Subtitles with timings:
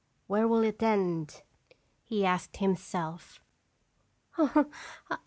[0.25, 1.43] Where will it end?"
[2.03, 3.39] he asked himself.